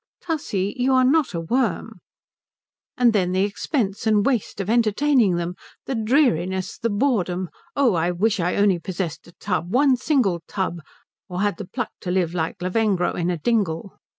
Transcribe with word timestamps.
"Tussle, 0.19 0.73
you 0.77 0.93
are 0.95 1.03
not 1.03 1.35
a 1.35 1.39
worm." 1.39 1.99
"And 2.97 3.13
then 3.13 3.33
the 3.33 3.43
expense 3.43 4.07
and 4.07 4.25
waste 4.25 4.59
of 4.59 4.67
entertaining 4.67 5.35
them 5.35 5.53
the 5.85 5.93
dreariness, 5.93 6.79
the 6.79 6.89
boredom 6.89 7.49
oh, 7.75 7.93
I 7.93 8.09
wish 8.09 8.39
I 8.39 8.55
only 8.55 8.79
possessed 8.79 9.27
a 9.27 9.31
tub 9.33 9.71
one 9.71 9.95
single 9.95 10.41
tub 10.47 10.79
or 11.29 11.41
had 11.41 11.57
the 11.57 11.67
pluck 11.67 11.91
to 11.99 12.09
live 12.09 12.33
like 12.33 12.63
Lavengro 12.63 13.13
in 13.13 13.29
a 13.29 13.37
dingle." 13.37 13.99